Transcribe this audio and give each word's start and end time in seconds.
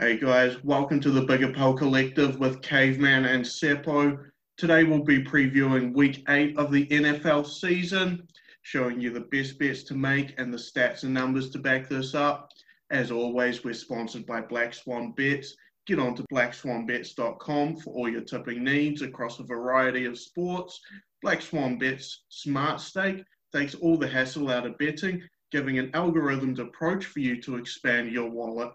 Hey 0.00 0.16
guys, 0.16 0.62
welcome 0.62 1.00
to 1.00 1.10
the 1.10 1.22
Big 1.22 1.42
Appel 1.42 1.74
Collective 1.74 2.38
with 2.38 2.62
Caveman 2.62 3.24
and 3.24 3.44
Seppo. 3.44 4.16
Today 4.56 4.84
we'll 4.84 5.02
be 5.02 5.24
previewing 5.24 5.92
week 5.92 6.22
eight 6.28 6.56
of 6.56 6.70
the 6.70 6.86
NFL 6.86 7.44
season, 7.44 8.22
showing 8.62 9.00
you 9.00 9.10
the 9.10 9.22
best 9.22 9.58
bets 9.58 9.82
to 9.82 9.96
make 9.96 10.38
and 10.38 10.54
the 10.54 10.56
stats 10.56 11.02
and 11.02 11.12
numbers 11.12 11.50
to 11.50 11.58
back 11.58 11.88
this 11.88 12.14
up. 12.14 12.52
As 12.92 13.10
always, 13.10 13.64
we're 13.64 13.74
sponsored 13.74 14.24
by 14.24 14.40
Black 14.40 14.72
Swan 14.72 15.14
Bets. 15.16 15.56
Get 15.88 15.98
on 15.98 16.14
to 16.14 16.22
blackswanbets.com 16.32 17.78
for 17.78 17.92
all 17.92 18.08
your 18.08 18.20
tipping 18.20 18.62
needs 18.62 19.02
across 19.02 19.40
a 19.40 19.42
variety 19.42 20.04
of 20.04 20.16
sports. 20.16 20.80
Black 21.22 21.42
Swan 21.42 21.76
Bets 21.76 22.22
Smart 22.28 22.80
Stake 22.80 23.24
takes 23.52 23.74
all 23.74 23.96
the 23.96 24.06
hassle 24.06 24.48
out 24.48 24.64
of 24.64 24.78
betting, 24.78 25.24
giving 25.50 25.80
an 25.80 25.90
algorithmed 25.90 26.60
approach 26.60 27.04
for 27.06 27.18
you 27.18 27.42
to 27.42 27.56
expand 27.56 28.12
your 28.12 28.30
wallet. 28.30 28.70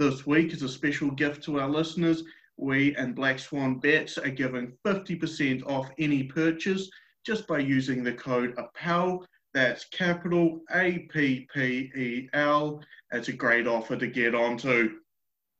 This 0.00 0.26
week, 0.26 0.54
as 0.54 0.62
a 0.62 0.68
special 0.70 1.10
gift 1.10 1.44
to 1.44 1.60
our 1.60 1.68
listeners, 1.68 2.24
we 2.56 2.94
and 2.94 3.14
Black 3.14 3.38
Swan 3.38 3.78
Bets 3.80 4.16
are 4.16 4.30
giving 4.30 4.72
50% 4.82 5.62
off 5.66 5.90
any 5.98 6.22
purchase 6.22 6.90
just 7.26 7.46
by 7.46 7.58
using 7.58 8.02
the 8.02 8.14
code 8.14 8.56
APPEL. 8.56 9.26
That's 9.52 9.84
capital 9.84 10.62
A 10.72 11.00
P 11.12 11.46
P 11.52 11.92
E 11.94 12.30
L. 12.32 12.82
It's 13.12 13.28
a 13.28 13.34
great 13.34 13.66
offer 13.66 13.94
to 13.94 14.06
get 14.06 14.34
onto. 14.34 15.00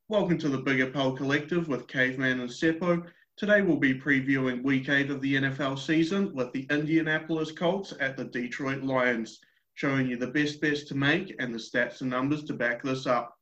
Welcome 0.09 0.39
to 0.39 0.49
the 0.49 0.57
Big 0.57 0.79
Appel 0.79 1.15
Collective 1.15 1.67
with 1.67 1.87
Caveman 1.87 2.39
and 2.39 2.49
Seppo. 2.49 3.05
Today 3.37 3.61
we'll 3.61 3.77
be 3.77 3.93
previewing 3.93 4.63
week 4.63 4.89
eight 4.89 5.11
of 5.11 5.21
the 5.21 5.35
NFL 5.35 5.77
season 5.77 6.33
with 6.33 6.51
the 6.51 6.65
Indianapolis 6.71 7.51
Colts 7.51 7.93
at 7.99 8.17
the 8.17 8.25
Detroit 8.25 8.81
Lions, 8.81 9.39
showing 9.75 10.07
you 10.07 10.17
the 10.17 10.25
best 10.25 10.59
bets 10.59 10.81
to 10.85 10.95
make 10.95 11.35
and 11.37 11.53
the 11.53 11.59
stats 11.59 12.01
and 12.01 12.09
numbers 12.09 12.43
to 12.45 12.53
back 12.53 12.81
this 12.81 13.05
up. 13.05 13.37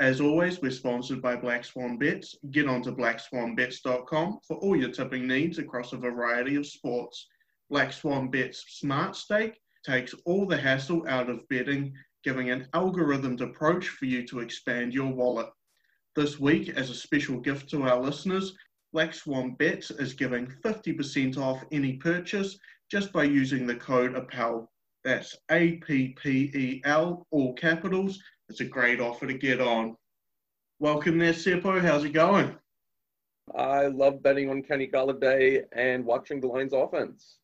As 0.00 0.18
always, 0.18 0.62
we're 0.62 0.70
sponsored 0.70 1.20
by 1.20 1.36
Black 1.36 1.62
Swan 1.62 1.98
Bets. 1.98 2.34
Get 2.52 2.66
on 2.66 2.80
to 2.84 2.92
blackswanbets.com 2.92 4.38
for 4.48 4.56
all 4.56 4.74
your 4.74 4.90
tipping 4.90 5.26
needs 5.26 5.58
across 5.58 5.92
a 5.92 5.98
variety 5.98 6.56
of 6.56 6.66
sports. 6.66 7.26
Black 7.68 7.92
Swan 7.92 8.30
Bets 8.30 8.64
Smart 8.66 9.14
Stake 9.14 9.60
takes 9.84 10.14
all 10.24 10.46
the 10.46 10.56
hassle 10.56 11.06
out 11.06 11.28
of 11.28 11.46
betting, 11.50 11.92
giving 12.24 12.48
an 12.48 12.66
algorithmed 12.72 13.42
approach 13.42 13.88
for 13.88 14.06
you 14.06 14.26
to 14.28 14.40
expand 14.40 14.94
your 14.94 15.12
wallet. 15.12 15.50
This 16.16 16.40
week, 16.40 16.70
as 16.70 16.88
a 16.88 16.94
special 16.94 17.38
gift 17.38 17.68
to 17.68 17.82
our 17.82 18.00
listeners, 18.00 18.56
Black 18.94 19.12
Swan 19.12 19.54
Bets 19.56 19.90
is 19.90 20.14
giving 20.14 20.46
50% 20.64 21.36
off 21.36 21.62
any 21.72 21.98
purchase 21.98 22.58
just 22.90 23.12
by 23.12 23.24
using 23.24 23.66
the 23.66 23.76
code 23.76 24.14
APPEL. 24.14 24.66
That's 25.02 25.34
A 25.50 25.72
P 25.76 26.14
P 26.20 26.50
E 26.54 26.82
L, 26.84 27.26
all 27.30 27.54
capitals, 27.54 28.20
it's 28.50 28.60
a 28.60 28.66
great 28.66 29.00
offer 29.00 29.26
to 29.26 29.32
get 29.32 29.60
on. 29.60 29.96
Welcome 30.78 31.18
there, 31.18 31.32
Seppo. 31.32 31.80
How's 31.80 32.04
it 32.04 32.12
going? 32.12 32.54
I 33.56 33.86
love 33.86 34.22
betting 34.22 34.50
on 34.50 34.62
Kenny 34.62 34.86
Golladay 34.86 35.64
and 35.72 36.04
watching 36.04 36.40
the 36.40 36.48
Lions 36.48 36.74
offense. 36.74 37.38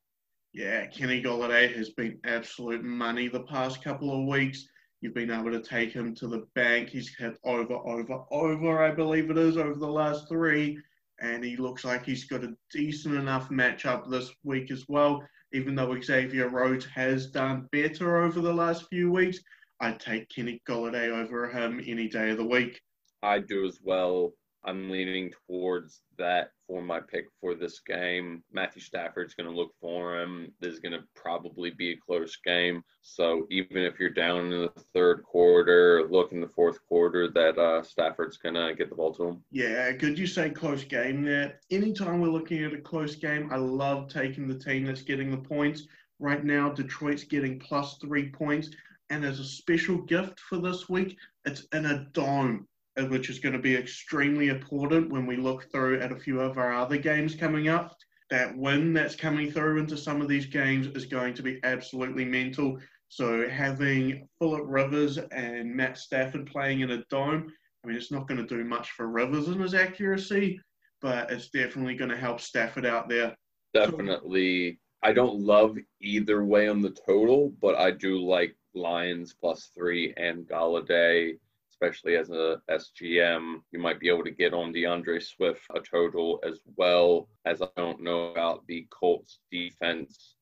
Yeah, 0.53 0.87
Kenny 0.87 1.23
Golladay 1.23 1.75
has 1.75 1.91
been 1.91 2.19
absolute 2.25 2.85
money 2.85 3.29
the 3.29 3.45
past 3.45 3.83
couple 3.83 4.13
of 4.13 4.29
weeks. 4.29 4.69
You've 5.01 5.15
been 5.15 5.31
able 5.31 5.51
to 5.51 5.61
take 5.61 5.93
him 5.93 6.15
to 6.17 6.29
the 6.29 6.47
bank. 6.55 6.91
He's 6.91 7.15
had 7.19 7.37
over, 7.45 7.75
over, 7.75 8.25
over, 8.31 8.83
I 8.83 8.91
believe 8.91 9.31
it 9.31 9.39
is, 9.39 9.57
over 9.57 9.75
the 9.75 9.87
last 9.87 10.29
three. 10.29 10.79
And 11.21 11.43
he 11.43 11.57
looks 11.57 11.85
like 11.85 12.05
he's 12.05 12.25
got 12.25 12.45
a 12.45 12.55
decent 12.71 13.15
enough 13.15 13.49
matchup 13.49 14.11
this 14.11 14.31
week 14.45 14.71
as 14.71 14.85
well. 14.89 15.23
Even 15.57 15.75
though 15.75 15.99
Xavier 15.99 16.51
Rhodes 16.51 16.85
has 16.85 17.29
done 17.29 17.67
better 17.73 18.19
over 18.19 18.43
the 18.43 18.53
last 18.53 18.89
few 18.91 19.11
weeks, 19.11 19.39
I'd 19.81 19.99
take 19.99 20.29
Kenny 20.29 20.61
Golladay 20.69 21.09
over 21.09 21.49
him 21.49 21.83
any 21.87 22.09
day 22.09 22.29
of 22.29 22.37
the 22.37 22.45
week. 22.45 22.79
I 23.23 23.39
do 23.39 23.65
as 23.65 23.81
well. 23.83 24.35
I'm 24.65 24.91
leaning 24.91 25.33
towards 25.47 26.03
that 26.19 26.51
my 26.87 27.01
pick 27.01 27.27
for 27.41 27.55
this 27.55 27.81
game. 27.81 28.43
Matthew 28.53 28.83
Stafford's 28.83 29.35
going 29.35 29.49
to 29.49 29.57
look 29.57 29.73
for 29.81 30.19
him. 30.21 30.53
This 30.61 30.75
is 30.75 30.81
going 30.81 30.93
to 30.93 31.05
probably 31.15 31.71
be 31.71 31.93
a 31.93 31.97
close 31.97 32.37
game. 32.45 32.83
So 33.03 33.47
even 33.51 33.79
if 33.79 33.99
you're 33.99 34.11
down 34.11 34.53
in 34.53 34.63
the 34.63 34.73
third 34.95 35.23
quarter, 35.23 36.07
look 36.09 36.33
in 36.33 36.41
the 36.41 36.49
fourth 36.49 36.79
quarter, 36.89 37.29
that 37.29 37.59
uh, 37.59 37.83
Stafford's 37.83 38.37
going 38.37 38.55
to 38.55 38.75
get 38.75 38.89
the 38.89 38.97
ball 38.97 39.15
to 39.15 39.29
him. 39.29 39.45
Yeah, 39.51 39.93
could 39.93 40.19
you 40.19 40.27
say 40.27 40.51
close 40.51 40.85
game 40.85 41.23
there. 41.23 41.61
Anytime 41.71 42.21
we're 42.21 42.29
looking 42.29 42.65
at 42.65 42.73
a 42.73 42.81
close 42.81 43.17
game, 43.17 43.49
I 43.53 43.57
love 43.57 44.09
taking 44.09 44.49
the 44.49 44.59
team 44.59 44.87
that's 44.87 45.03
getting 45.03 45.31
the 45.31 45.37
points. 45.37 45.87
Right 46.19 46.45
now, 46.45 46.71
Detroit's 46.71 47.25
getting 47.25 47.59
plus 47.59 47.99
three 47.99 48.31
points. 48.31 48.71
And 49.11 49.25
as 49.25 49.39
a 49.39 49.45
special 49.45 49.99
gift 49.99 50.41
for 50.41 50.59
this 50.59 50.89
week, 50.89 51.17
it's 51.45 51.67
in 51.73 51.87
a 51.87 52.07
dome, 52.13 52.67
which 53.05 53.29
is 53.29 53.39
going 53.39 53.53
to 53.53 53.59
be 53.59 53.77
extremely 53.77 54.49
important 54.49 55.11
when 55.11 55.27
we 55.27 55.37
look 55.37 55.71
through 55.71 56.01
at 56.01 56.13
a 56.13 56.19
few 56.19 56.41
of 56.41 56.59
our 56.59 56.75
other 56.75 56.97
games 56.97 57.35
coming 57.35 57.69
up. 57.69 57.97
That 58.31 58.57
win 58.57 58.93
that's 58.93 59.15
coming 59.15 59.53
through 59.53 59.79
into 59.79 59.97
some 59.97 60.21
of 60.21 60.29
these 60.29 60.47
games 60.47 60.89
is 60.89 61.05
going 61.05 61.35
to 61.35 61.43
be 61.43 61.61
absolutely 61.63 62.25
mental. 62.25 62.79
So 63.09 63.49
having 63.49 64.27
Philip 64.41 64.65
Rivers 64.67 65.19
and 65.19 65.75
Matt 65.75 65.97
Stafford 65.97 66.47
playing 66.47 66.81
in 66.81 66.91
a 66.91 67.05
dome, 67.09 67.53
I 67.85 67.87
mean, 67.87 67.97
it's 67.97 68.11
not 68.11 68.27
going 68.27 68.45
to 68.45 68.57
do 68.57 68.65
much 68.65 68.91
for 68.93 69.09
Rivers 69.09 69.47
in 69.47 69.61
his 69.61 69.75
accuracy, 69.75 70.59
but 71.01 71.31
it's 71.31 71.51
definitely 71.51 71.95
going 71.95 72.11
to 72.11 72.17
help 72.17 72.41
Stafford 72.41 72.85
out 72.85 73.09
there. 73.09 73.37
Definitely. 73.75 74.81
I 75.03 75.13
don't 75.13 75.39
love 75.39 75.77
either 76.01 76.45
way 76.45 76.67
on 76.67 76.81
the 76.81 76.97
total, 77.07 77.53
but 77.61 77.77
I 77.77 77.93
do 77.93 78.19
like 78.19 78.57
Lions 78.75 79.35
plus 79.39 79.71
three 79.75 80.13
and 80.17 80.49
Golladay, 80.49 81.39
especially 81.81 82.17
as 82.17 82.31
a 82.31 82.61
SGM. 82.71 83.61
You 83.73 83.79
might 83.79 84.01
be 84.01 84.09
able 84.09 84.25
to 84.25 84.31
get 84.31 84.55
on 84.55 84.73
D'Andre 84.73 85.21
Swift 85.21 85.63
a 85.75 85.81
total 85.81 86.41
as 86.47 86.61
well, 86.77 87.29
as 87.45 87.63
I 87.63 87.69
don't 87.77 88.03
know 88.03 88.31
about 88.31 88.67
the 88.67 88.87
Colts 88.91 89.41
defense 89.51 90.35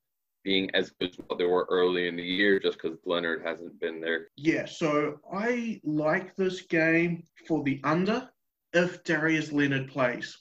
being 0.45 0.71
as 0.75 0.91
good 1.01 1.11
as 1.11 1.19
what 1.27 1.39
they 1.39 1.47
were 1.47 1.67
early 1.71 2.07
in 2.07 2.17
the 2.17 2.23
year 2.23 2.61
just 2.61 2.81
because 2.81 2.99
Leonard 3.07 3.43
hasn't 3.45 3.81
been 3.81 4.01
there. 4.01 4.29
Yeah, 4.37 4.67
so 4.67 5.19
I 5.33 5.81
like 5.85 6.37
this 6.37 6.61
game 6.63 7.25
for 7.49 7.63
the 7.65 7.81
under 7.83 8.29
if 8.75 9.03
Darius 9.05 9.53
Leonard 9.53 9.89
plays. 9.89 10.39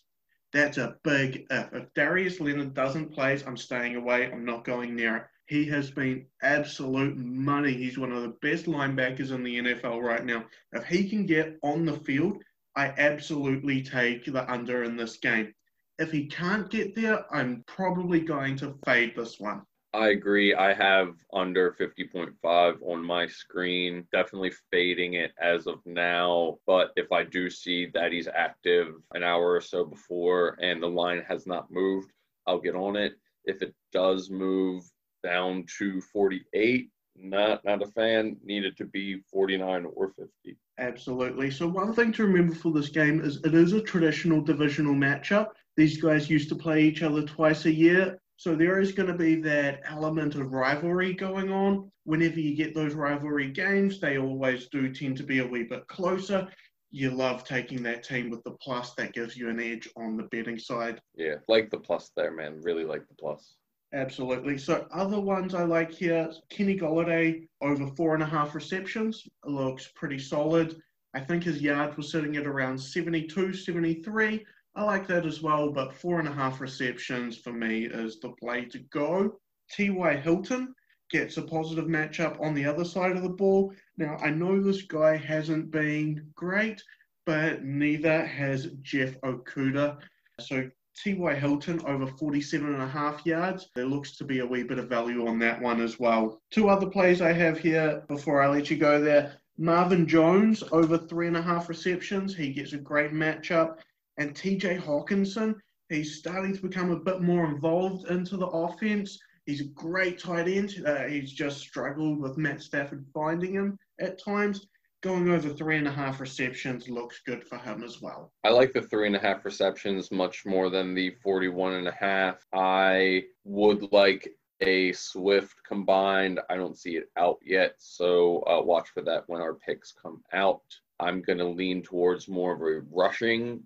That's 0.51 0.77
a 0.77 0.97
big 1.03 1.47
if. 1.49 1.73
If 1.73 1.93
Darius 1.95 2.39
Leonard 2.39 2.73
doesn't 2.73 3.13
play, 3.13 3.39
I'm 3.47 3.57
staying 3.57 3.95
away. 3.95 4.29
I'm 4.31 4.45
not 4.45 4.65
going 4.65 4.95
near 4.95 5.17
it. 5.17 5.23
He 5.47 5.65
has 5.65 5.91
been 5.91 6.25
absolute 6.41 7.17
money. 7.17 7.73
He's 7.73 7.97
one 7.97 8.11
of 8.11 8.21
the 8.21 8.35
best 8.41 8.65
linebackers 8.65 9.31
in 9.31 9.43
the 9.43 9.59
NFL 9.59 10.01
right 10.01 10.25
now. 10.25 10.45
If 10.71 10.85
he 10.85 11.09
can 11.09 11.25
get 11.25 11.57
on 11.63 11.85
the 11.85 11.97
field, 11.97 12.41
I 12.75 12.87
absolutely 12.97 13.83
take 13.83 14.25
the 14.25 14.49
under 14.51 14.83
in 14.83 14.95
this 14.95 15.17
game. 15.17 15.53
If 15.99 16.11
he 16.11 16.27
can't 16.27 16.69
get 16.71 16.95
there, 16.95 17.25
I'm 17.33 17.63
probably 17.67 18.21
going 18.21 18.55
to 18.57 18.79
fade 18.85 19.15
this 19.15 19.39
one. 19.39 19.61
I 19.95 20.07
agree. 20.07 20.55
I 20.55 20.73
have 20.73 21.13
under 21.31 21.71
50.5 21.73 22.77
on 22.81 23.05
my 23.05 23.27
screen. 23.27 24.07
Definitely 24.11 24.53
fading 24.71 25.13
it 25.13 25.33
as 25.39 25.67
of 25.67 25.85
now. 25.85 26.57
But 26.65 26.93
if 26.95 27.11
I 27.11 27.23
do 27.23 27.47
see 27.47 27.85
that 27.93 28.11
he's 28.11 28.27
active 28.27 28.95
an 29.13 29.21
hour 29.21 29.51
or 29.51 29.61
so 29.61 29.85
before 29.85 30.57
and 30.59 30.81
the 30.81 30.87
line 30.87 31.23
has 31.27 31.45
not 31.45 31.69
moved, 31.69 32.11
I'll 32.47 32.59
get 32.59 32.75
on 32.75 32.95
it. 32.95 33.13
If 33.45 33.61
it 33.61 33.75
does 33.91 34.31
move 34.31 34.83
down 35.23 35.65
to 35.79 36.01
48, 36.01 36.89
not 37.15 37.63
not 37.63 37.81
a 37.81 37.87
fan. 37.87 38.37
Needed 38.43 38.77
to 38.77 38.85
be 38.85 39.21
49 39.31 39.87
or 39.95 40.09
50. 40.09 40.57
Absolutely. 40.79 41.51
So 41.51 41.67
one 41.67 41.93
thing 41.93 42.11
to 42.13 42.25
remember 42.25 42.55
for 42.55 42.71
this 42.71 42.89
game 42.89 43.21
is 43.21 43.39
it 43.43 43.53
is 43.53 43.73
a 43.73 43.81
traditional 43.81 44.41
divisional 44.41 44.95
matchup. 44.95 45.49
These 45.75 46.01
guys 46.01 46.29
used 46.29 46.49
to 46.49 46.55
play 46.55 46.83
each 46.83 47.03
other 47.03 47.23
twice 47.23 47.65
a 47.65 47.73
year. 47.73 48.19
So 48.37 48.55
there 48.55 48.79
is 48.79 48.91
going 48.91 49.07
to 49.07 49.17
be 49.17 49.35
that 49.41 49.81
element 49.87 50.35
of 50.35 50.51
rivalry 50.51 51.13
going 51.13 51.51
on. 51.51 51.89
Whenever 52.03 52.39
you 52.39 52.55
get 52.55 52.73
those 52.73 52.93
rivalry 52.93 53.49
games, 53.49 53.99
they 53.99 54.17
always 54.17 54.67
do 54.67 54.91
tend 54.91 55.17
to 55.17 55.23
be 55.23 55.39
a 55.39 55.47
wee 55.47 55.63
bit 55.63 55.87
closer. 55.87 56.47
You 56.91 57.11
love 57.11 57.43
taking 57.43 57.81
that 57.83 58.03
team 58.03 58.29
with 58.29 58.43
the 58.43 58.51
plus. 58.51 58.93
That 58.95 59.13
gives 59.13 59.37
you 59.37 59.49
an 59.49 59.59
edge 59.59 59.87
on 59.95 60.17
the 60.17 60.23
betting 60.23 60.59
side. 60.59 61.01
Yeah, 61.15 61.35
like 61.47 61.69
the 61.69 61.79
plus 61.79 62.11
there, 62.15 62.31
man. 62.31 62.59
Really 62.61 62.83
like 62.83 63.07
the 63.07 63.15
plus. 63.15 63.55
Absolutely. 63.93 64.57
So 64.57 64.87
other 64.91 65.19
ones 65.19 65.53
I 65.53 65.63
like 65.63 65.91
here, 65.91 66.31
Kenny 66.49 66.77
Golladay 66.77 67.47
over 67.61 67.85
four 67.95 68.15
and 68.15 68.23
a 68.23 68.27
half 68.27 68.55
receptions 68.55 69.27
looks 69.45 69.91
pretty 69.95 70.17
solid. 70.17 70.75
I 71.13 71.19
think 71.19 71.43
his 71.43 71.61
yard 71.61 71.95
was 71.95 72.11
sitting 72.11 72.35
at 72.37 72.47
around 72.47 72.79
72, 72.79 73.53
73. 73.53 74.43
I 74.75 74.83
like 74.83 75.05
that 75.07 75.27
as 75.27 75.43
well, 75.43 75.69
but 75.69 75.93
four 75.93 76.19
and 76.19 76.27
a 76.27 76.33
half 76.33 76.59
receptions 76.59 77.37
for 77.37 77.53
me 77.53 77.85
is 77.85 78.19
the 78.19 78.29
play 78.41 78.65
to 78.65 78.79
go. 78.91 79.39
T.Y. 79.71 80.15
Hilton 80.17 80.73
gets 81.11 81.37
a 81.37 81.43
positive 81.43 81.85
matchup 81.85 82.41
on 82.41 82.55
the 82.55 82.65
other 82.65 82.83
side 82.83 83.15
of 83.15 83.21
the 83.21 83.29
ball. 83.29 83.71
Now, 83.97 84.17
I 84.17 84.31
know 84.31 84.59
this 84.59 84.81
guy 84.81 85.15
hasn't 85.15 85.69
been 85.69 86.25
great, 86.33 86.81
but 87.27 87.63
neither 87.63 88.25
has 88.25 88.71
Jeff 88.81 89.21
Okudah. 89.21 89.99
So 90.39 90.67
T.Y. 91.01 91.35
Hilton 91.35 91.81
over 91.85 92.07
47 92.07 92.73
and 92.73 92.81
a 92.81 92.87
half 92.87 93.25
yards. 93.25 93.69
There 93.75 93.85
looks 93.85 94.15
to 94.17 94.23
be 94.23 94.39
a 94.39 94.45
wee 94.45 94.63
bit 94.63 94.79
of 94.79 94.89
value 94.89 95.27
on 95.27 95.39
that 95.39 95.61
one 95.61 95.81
as 95.81 95.99
well. 95.99 96.41
Two 96.51 96.69
other 96.69 96.87
plays 96.87 97.21
I 97.21 97.33
have 97.33 97.57
here 97.57 98.03
before 98.07 98.41
I 98.41 98.47
let 98.47 98.69
you 98.69 98.77
go 98.77 99.01
there. 99.01 99.37
Marvin 99.57 100.07
Jones 100.07 100.63
over 100.71 100.97
three 100.97 101.27
and 101.27 101.37
a 101.37 101.41
half 101.41 101.69
receptions. 101.69 102.35
He 102.35 102.53
gets 102.53 102.73
a 102.73 102.77
great 102.77 103.11
matchup. 103.11 103.77
And 104.17 104.35
TJ 104.35 104.81
Hockenson, 104.81 105.55
he's 105.89 106.17
starting 106.17 106.55
to 106.55 106.61
become 106.61 106.91
a 106.91 106.99
bit 106.99 107.21
more 107.21 107.45
involved 107.45 108.09
into 108.09 108.37
the 108.37 108.47
offense. 108.47 109.19
He's 109.45 109.61
a 109.61 109.65
great 109.65 110.19
tight 110.19 110.47
end. 110.47 110.83
Uh, 110.85 111.03
he's 111.03 111.31
just 111.31 111.59
struggled 111.59 112.19
with 112.19 112.37
Matt 112.37 112.61
Stafford 112.61 113.05
finding 113.13 113.53
him 113.53 113.77
at 113.99 114.23
times. 114.23 114.67
Going 115.03 115.29
over 115.29 115.49
three 115.49 115.77
and 115.77 115.87
a 115.87 115.91
half 115.91 116.21
receptions 116.21 116.87
looks 116.87 117.19
good 117.25 117.43
for 117.43 117.57
him 117.57 117.83
as 117.83 118.01
well. 118.01 118.31
I 118.45 118.51
like 118.51 118.71
the 118.71 118.81
three 118.81 119.05
and 119.05 119.17
a 119.17 119.19
half 119.19 119.43
receptions 119.43 120.11
much 120.11 120.45
more 120.45 120.69
than 120.69 120.95
the 120.95 121.09
41 121.21 121.73
and 121.73 121.89
a 121.89 121.91
half. 121.91 122.37
I 122.53 123.23
would 123.43 123.91
like 123.91 124.29
a 124.61 124.93
Swift 124.93 125.55
combined. 125.67 126.39
I 126.49 126.55
don't 126.55 126.77
see 126.77 126.95
it 126.95 127.09
out 127.17 127.39
yet, 127.43 127.75
so 127.79 128.43
uh, 128.47 128.61
watch 128.63 128.91
for 128.93 129.01
that 129.01 129.25
when 129.27 129.41
our 129.41 129.55
picks 129.55 129.91
come 129.91 130.23
out. 130.31 130.63
I'm 131.01 131.21
going 131.21 131.39
to 131.39 131.49
lean 131.49 131.83
towards 131.83 132.29
more 132.29 132.53
of 132.53 132.61
a 132.61 132.87
rushing 132.89 133.61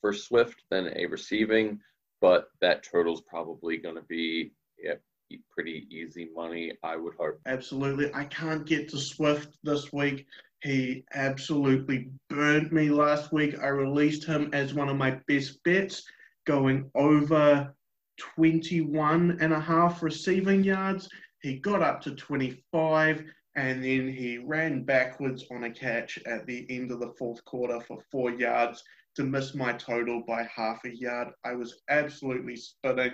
for 0.00 0.14
Swift 0.14 0.62
than 0.70 0.90
a 0.96 1.04
receiving, 1.04 1.80
but 2.22 2.48
that 2.62 2.82
total's 2.82 3.20
probably 3.20 3.76
going 3.76 3.96
to 3.96 4.02
be 4.08 4.52
yeah, 4.82 4.94
pretty 5.50 5.86
easy 5.90 6.30
money, 6.34 6.72
I 6.82 6.96
would 6.96 7.14
hope. 7.16 7.40
Absolutely. 7.44 8.10
I 8.14 8.24
can't 8.24 8.64
get 8.64 8.88
to 8.90 8.98
Swift 8.98 9.58
this 9.62 9.92
week. 9.92 10.26
He 10.62 11.04
absolutely 11.12 12.08
burned 12.28 12.70
me 12.70 12.88
last 12.88 13.32
week. 13.32 13.58
I 13.60 13.66
released 13.68 14.24
him 14.24 14.48
as 14.52 14.74
one 14.74 14.88
of 14.88 14.96
my 14.96 15.18
best 15.26 15.62
bets, 15.64 16.04
going 16.46 16.88
over 16.94 17.74
21 18.18 19.38
and 19.40 19.52
a 19.52 19.58
half 19.58 20.02
receiving 20.04 20.62
yards. 20.62 21.08
He 21.40 21.58
got 21.58 21.82
up 21.82 22.00
to 22.02 22.14
25 22.14 23.24
and 23.56 23.84
then 23.84 24.08
he 24.08 24.38
ran 24.38 24.84
backwards 24.84 25.44
on 25.50 25.64
a 25.64 25.70
catch 25.70 26.18
at 26.26 26.46
the 26.46 26.64
end 26.70 26.92
of 26.92 27.00
the 27.00 27.12
fourth 27.18 27.44
quarter 27.44 27.80
for 27.80 27.98
four 28.12 28.30
yards 28.30 28.84
to 29.16 29.24
miss 29.24 29.54
my 29.54 29.72
total 29.72 30.22
by 30.26 30.48
half 30.54 30.84
a 30.84 30.96
yard. 30.96 31.28
I 31.44 31.54
was 31.54 31.82
absolutely 31.88 32.56
spitting. 32.56 33.12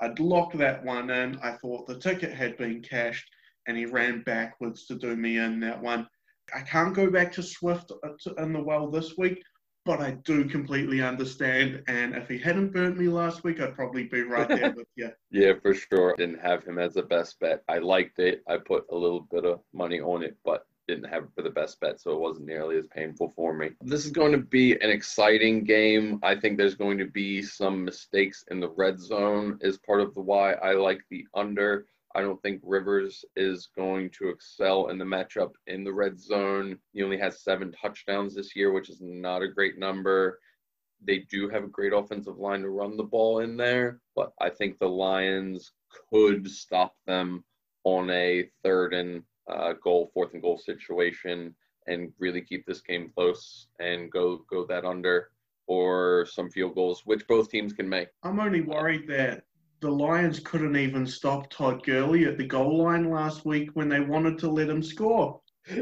I'd 0.00 0.18
locked 0.18 0.56
that 0.58 0.82
one 0.84 1.10
in. 1.10 1.38
I 1.42 1.52
thought 1.52 1.86
the 1.86 1.98
ticket 1.98 2.32
had 2.32 2.56
been 2.56 2.80
cashed, 2.82 3.28
and 3.66 3.76
he 3.76 3.84
ran 3.84 4.22
backwards 4.22 4.86
to 4.86 4.96
do 4.96 5.14
me 5.14 5.38
in 5.38 5.60
that 5.60 5.80
one. 5.80 6.08
I 6.54 6.60
can't 6.60 6.94
go 6.94 7.10
back 7.10 7.32
to 7.32 7.42
Swift 7.42 7.92
in 8.38 8.52
the 8.52 8.62
well 8.62 8.90
this 8.90 9.16
week, 9.16 9.42
but 9.84 10.00
I 10.00 10.12
do 10.24 10.44
completely 10.44 11.00
understand. 11.00 11.82
And 11.88 12.14
if 12.14 12.28
he 12.28 12.38
hadn't 12.38 12.72
burnt 12.72 12.98
me 12.98 13.08
last 13.08 13.44
week, 13.44 13.60
I'd 13.60 13.74
probably 13.74 14.04
be 14.04 14.22
right 14.22 14.48
there 14.48 14.72
with 14.72 14.88
you. 14.96 15.10
Yeah, 15.30 15.52
for 15.60 15.74
sure. 15.74 16.14
Didn't 16.16 16.40
have 16.40 16.64
him 16.64 16.78
as 16.78 16.94
the 16.94 17.02
best 17.02 17.38
bet. 17.40 17.62
I 17.68 17.78
liked 17.78 18.18
it. 18.18 18.42
I 18.48 18.56
put 18.56 18.86
a 18.90 18.96
little 18.96 19.26
bit 19.30 19.44
of 19.44 19.60
money 19.72 20.00
on 20.00 20.22
it, 20.22 20.36
but 20.44 20.66
didn't 20.88 21.08
have 21.08 21.24
it 21.24 21.30
for 21.34 21.42
the 21.42 21.50
best 21.50 21.80
bet, 21.80 22.00
so 22.00 22.12
it 22.12 22.20
wasn't 22.20 22.46
nearly 22.46 22.76
as 22.76 22.86
painful 22.86 23.32
for 23.34 23.52
me. 23.52 23.70
This 23.82 24.06
is 24.06 24.12
going 24.12 24.32
to 24.32 24.38
be 24.38 24.72
an 24.74 24.90
exciting 24.90 25.64
game. 25.64 26.20
I 26.22 26.36
think 26.36 26.56
there's 26.56 26.76
going 26.76 26.98
to 26.98 27.06
be 27.06 27.42
some 27.42 27.84
mistakes 27.84 28.44
in 28.50 28.60
the 28.60 28.70
red 28.70 29.00
zone 29.00 29.58
as 29.62 29.78
part 29.78 30.00
of 30.00 30.14
the 30.14 30.20
why 30.20 30.52
I 30.54 30.72
like 30.72 31.00
the 31.10 31.26
under. 31.34 31.86
I 32.16 32.22
don't 32.22 32.40
think 32.40 32.62
Rivers 32.64 33.26
is 33.36 33.68
going 33.76 34.08
to 34.18 34.30
excel 34.30 34.88
in 34.88 34.96
the 34.96 35.04
matchup 35.04 35.52
in 35.66 35.84
the 35.84 35.92
red 35.92 36.18
zone. 36.18 36.78
He 36.94 37.02
only 37.02 37.18
has 37.18 37.42
seven 37.42 37.72
touchdowns 37.72 38.34
this 38.34 38.56
year, 38.56 38.72
which 38.72 38.88
is 38.88 39.02
not 39.02 39.42
a 39.42 39.48
great 39.48 39.78
number. 39.78 40.40
They 41.04 41.18
do 41.30 41.50
have 41.50 41.64
a 41.64 41.68
great 41.68 41.92
offensive 41.92 42.38
line 42.38 42.62
to 42.62 42.70
run 42.70 42.96
the 42.96 43.04
ball 43.04 43.40
in 43.40 43.58
there, 43.58 44.00
but 44.14 44.32
I 44.40 44.48
think 44.48 44.78
the 44.78 44.88
Lions 44.88 45.72
could 46.10 46.48
stop 46.50 46.96
them 47.06 47.44
on 47.84 48.08
a 48.08 48.48
third 48.62 48.94
and 48.94 49.22
uh, 49.46 49.74
goal, 49.84 50.10
fourth 50.14 50.32
and 50.32 50.40
goal 50.40 50.56
situation, 50.56 51.54
and 51.86 52.10
really 52.18 52.40
keep 52.40 52.64
this 52.64 52.80
game 52.80 53.12
close 53.14 53.68
and 53.78 54.10
go 54.10 54.40
go 54.48 54.64
that 54.64 54.86
under 54.86 55.32
or 55.66 56.26
some 56.30 56.48
field 56.48 56.74
goals, 56.74 57.02
which 57.04 57.26
both 57.28 57.50
teams 57.50 57.74
can 57.74 57.88
make. 57.88 58.08
I'm 58.22 58.40
only 58.40 58.62
worried 58.62 59.06
that 59.08 59.44
the 59.80 59.90
Lions 59.90 60.40
couldn't 60.40 60.76
even 60.76 61.06
stop 61.06 61.50
Todd 61.50 61.84
Gurley 61.84 62.24
at 62.24 62.38
the 62.38 62.46
goal 62.46 62.82
line 62.82 63.10
last 63.10 63.44
week 63.44 63.70
when 63.74 63.88
they 63.88 64.00
wanted 64.00 64.38
to 64.38 64.50
let 64.50 64.68
him 64.68 64.82
score. 64.82 65.40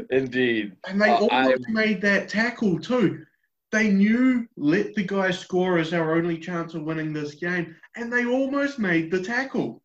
Indeed. 0.09 0.75
And 0.87 1.01
they 1.01 1.09
uh, 1.09 1.17
almost 1.17 1.65
I... 1.67 1.71
made 1.71 2.01
that 2.01 2.29
tackle 2.29 2.79
too. 2.79 3.25
They 3.71 3.89
knew 3.89 4.47
let 4.57 4.95
the 4.95 5.03
guy 5.03 5.31
score 5.31 5.77
as 5.77 5.93
our 5.93 6.15
only 6.15 6.37
chance 6.37 6.73
of 6.73 6.83
winning 6.83 7.13
this 7.13 7.35
game, 7.35 7.75
and 7.95 8.11
they 8.11 8.25
almost 8.25 8.79
made 8.79 9.11
the 9.11 9.21
tackle 9.21 9.81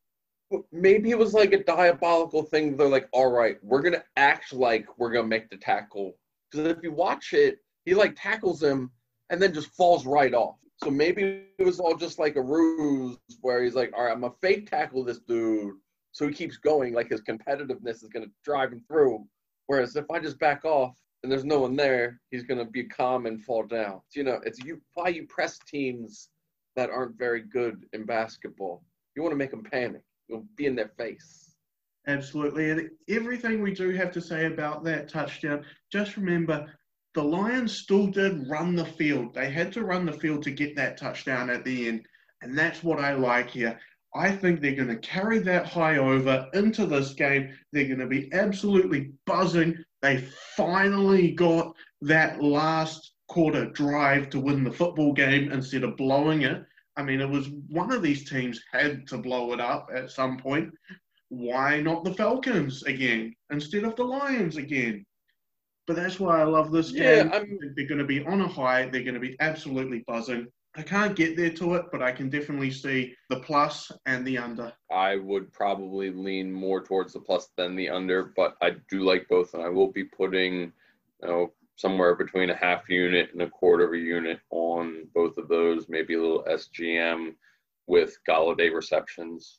maybe 0.73 1.11
it 1.11 1.19
was 1.19 1.35
like 1.35 1.53
a 1.53 1.65
diabolical 1.65 2.43
thing. 2.43 2.77
They're 2.77 2.89
like, 2.89 3.09
all 3.13 3.31
right, 3.31 3.57
we're 3.63 3.83
gonna 3.83 4.05
act 4.17 4.53
like 4.53 4.87
we're 4.99 5.13
gonna 5.13 5.29
make 5.29 5.51
the 5.51 5.57
tackle. 5.57 6.17
Because 6.51 6.67
if 6.67 6.83
you 6.83 6.93
watch 6.93 7.33
it, 7.33 7.59
he 7.85 7.95
like 7.95 8.15
tackles 8.17 8.63
him 8.63 8.91
and 9.31 9.41
then 9.41 9.55
just 9.55 9.69
falls 9.69 10.07
right 10.07 10.35
off. 10.35 10.59
So 10.83 10.91
maybe 10.91 11.45
it 11.59 11.65
was 11.65 11.81
all 11.81 11.97
just 11.97 12.19
like 12.19 12.37
a 12.37 12.43
ruse 12.43 13.19
where 13.43 13.63
he's 13.63 13.75
like, 13.75 13.93
all 13.95 14.05
right, 14.05 14.13
I'm 14.13 14.23
gonna 14.23 14.33
fake 14.41 14.71
tackle 14.71 15.05
this 15.05 15.19
dude. 15.19 15.75
So 16.13 16.27
he 16.27 16.35
keeps 16.35 16.57
going, 16.57 16.95
like 16.95 17.11
his 17.11 17.21
competitiveness 17.21 18.03
is 18.03 18.09
gonna 18.13 18.27
drive 18.45 18.73
him 18.73 18.83
through. 18.89 19.27
Whereas 19.67 19.95
if 19.97 20.11
I 20.11 20.19
just 20.19 20.39
back 20.39 20.65
off 20.65 20.97
and 21.23 21.31
there's 21.31 21.45
no 21.45 21.61
one 21.61 21.77
there, 21.77 22.21
he's 22.31 22.45
gonna 22.45 22.65
be 22.65 22.85
calm 22.85 23.27
and 23.27 23.45
fall 23.45 23.63
down. 23.63 24.01
So, 24.09 24.21
you 24.21 24.25
know, 24.25 24.41
it's 24.45 24.59
you 24.65 24.81
why 24.95 25.09
you 25.09 25.27
press 25.27 25.59
teams 25.67 26.31
that 26.77 26.91
aren't 26.91 27.19
very 27.19 27.43
good 27.43 27.85
in 27.93 28.05
basketball. 28.05 28.83
You 29.15 29.23
want 29.23 29.33
to 29.33 29.37
make 29.37 29.51
them 29.51 29.63
panic 29.63 30.03
you'll 30.31 30.47
be 30.57 30.67
in 30.67 30.77
their 30.77 30.93
face. 30.97 31.57
Absolutely. 32.07 32.71
And 32.71 32.91
everything 33.09 33.61
we 33.61 33.75
do 33.75 33.91
have 33.91 34.13
to 34.13 34.21
say 34.21 34.47
about 34.47 34.85
that 34.85 35.09
touchdown, 35.09 35.65
just 35.93 36.17
remember 36.17 36.73
the 37.15 37.23
Lions 37.23 37.77
still 37.77 38.07
did 38.07 38.49
run 38.49 38.77
the 38.77 38.85
field. 38.85 39.35
They 39.35 39.51
had 39.51 39.73
to 39.73 39.85
run 39.85 40.07
the 40.07 40.13
field 40.13 40.43
to 40.45 40.51
get 40.51 40.77
that 40.77 40.97
touchdown 40.97 41.51
at 41.51 41.65
the 41.65 41.89
end. 41.89 42.07
And 42.43 42.57
that's 42.57 42.83
what 42.83 43.01
I 43.01 43.15
like 43.15 43.51
here. 43.51 43.79
I 44.15 44.33
think 44.33 44.61
they're 44.61 44.75
going 44.75 44.89
to 44.89 44.97
carry 44.97 45.39
that 45.41 45.67
high 45.67 45.99
over 45.99 46.49
into 46.55 46.87
this 46.87 47.13
game. 47.13 47.57
They're 47.73 47.87
going 47.87 47.99
to 48.01 48.07
be 48.07 48.33
absolutely 48.33 49.13
buzzing. 49.27 49.77
They 50.03 50.19
finally 50.57 51.33
got 51.33 51.75
that 52.03 52.43
last 52.43 53.13
quarter 53.29 53.67
drive 53.67 54.31
to 54.31 54.41
win 54.41 54.65
the 54.65 54.73
football 54.73 55.13
game 55.13 55.53
instead 55.53 55.85
of 55.85 55.97
blowing 55.97 56.43
it. 56.43 56.65
I 56.97 57.03
mean, 57.03 57.21
it 57.21 57.29
was 57.29 57.49
one 57.69 57.93
of 57.93 58.03
these 58.03 58.29
teams 58.29 58.61
had 58.73 59.07
to 59.09 59.19
blow 59.19 59.53
it 59.53 59.61
up 59.61 59.89
at 59.95 60.11
some 60.11 60.37
point. 60.37 60.73
Why 61.29 61.81
not 61.81 62.03
the 62.03 62.15
Falcons 62.15 62.83
again 62.83 63.35
instead 63.53 63.85
of 63.85 63.95
the 63.95 64.03
Lions 64.03 64.57
again? 64.57 65.07
But 65.91 65.97
that's 65.97 66.21
why 66.21 66.41
I 66.41 66.45
love 66.45 66.71
this 66.71 66.93
yeah, 66.93 67.25
game. 67.25 67.33
I'm... 67.33 67.59
They're 67.75 67.89
going 67.89 67.99
to 67.99 68.05
be 68.05 68.25
on 68.25 68.41
a 68.43 68.47
high. 68.47 68.87
They're 68.87 69.03
going 69.03 69.15
to 69.15 69.19
be 69.19 69.35
absolutely 69.41 70.05
buzzing. 70.07 70.47
I 70.77 70.83
can't 70.83 71.17
get 71.17 71.37
there 71.37 71.51
to 71.51 71.75
it, 71.75 71.87
but 71.91 72.01
I 72.01 72.13
can 72.13 72.31
definitely 72.31 72.71
see 72.71 73.17
the 73.29 73.41
plus 73.41 73.91
and 74.07 74.25
the 74.25 74.39
under. 74.39 74.73
I 74.89 75.17
would 75.17 75.53
probably 75.53 76.11
lean 76.11 76.53
more 76.53 76.81
towards 76.81 77.13
the 77.13 77.19
plus 77.19 77.49
than 77.57 77.75
the 77.75 77.89
under, 77.89 78.33
but 78.37 78.57
I 78.63 78.77
do 78.89 79.01
like 79.01 79.27
both, 79.29 79.53
and 79.55 79.65
I 79.65 79.69
will 79.69 79.91
be 79.91 80.05
putting, 80.05 80.73
you 81.23 81.29
know, 81.29 81.53
somewhere 81.75 82.15
between 82.15 82.51
a 82.51 82.57
half 82.57 82.89
unit 82.89 83.31
and 83.33 83.43
a 83.43 83.51
quarter 83.51 83.89
of 83.89 83.93
a 83.93 83.99
unit 83.99 84.39
on 84.51 85.09
both 85.13 85.39
of 85.39 85.49
those, 85.49 85.89
maybe 85.89 86.15
a 86.15 86.21
little 86.21 86.45
SGM 86.45 87.35
with 87.89 88.17
Golladay 88.29 88.73
receptions. 88.73 89.59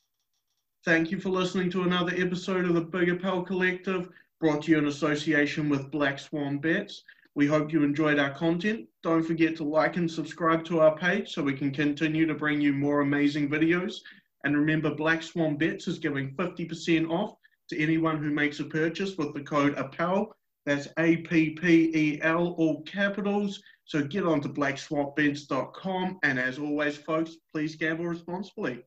Thank 0.86 1.10
you 1.10 1.20
for 1.20 1.28
listening 1.28 1.68
to 1.72 1.82
another 1.82 2.14
episode 2.16 2.64
of 2.64 2.72
the 2.72 2.80
Big 2.80 3.10
Appel 3.10 3.42
Collective, 3.42 4.08
brought 4.42 4.62
to 4.62 4.72
you 4.72 4.78
in 4.78 4.86
association 4.86 5.68
with 5.68 5.92
Black 5.92 6.18
Swan 6.18 6.58
Bets. 6.58 7.04
We 7.36 7.46
hope 7.46 7.72
you 7.72 7.84
enjoyed 7.84 8.18
our 8.18 8.34
content. 8.34 8.88
Don't 9.04 9.22
forget 9.22 9.54
to 9.56 9.64
like 9.64 9.96
and 9.96 10.10
subscribe 10.10 10.64
to 10.64 10.80
our 10.80 10.96
page 10.96 11.30
so 11.30 11.44
we 11.44 11.54
can 11.54 11.70
continue 11.70 12.26
to 12.26 12.34
bring 12.34 12.60
you 12.60 12.72
more 12.72 13.02
amazing 13.02 13.48
videos. 13.48 13.94
And 14.42 14.56
remember, 14.56 14.96
Black 14.96 15.22
Swan 15.22 15.56
Bets 15.56 15.86
is 15.86 16.00
giving 16.00 16.34
50% 16.34 17.08
off 17.08 17.36
to 17.68 17.80
anyone 17.80 18.20
who 18.20 18.32
makes 18.32 18.58
a 18.58 18.64
purchase 18.64 19.16
with 19.16 19.32
the 19.32 19.42
code 19.42 19.76
APPEL 19.76 20.32
that's 20.66 20.88
A 20.98 21.18
P 21.18 21.50
P 21.50 21.92
E 21.94 22.20
L, 22.22 22.56
all 22.58 22.82
capitals. 22.82 23.62
So 23.84 24.02
get 24.02 24.26
on 24.26 24.40
to 24.40 24.48
blackswanbets.com. 24.48 26.18
And 26.24 26.38
as 26.40 26.58
always, 26.58 26.96
folks, 26.96 27.36
please 27.52 27.76
gamble 27.76 28.06
responsibly. 28.06 28.82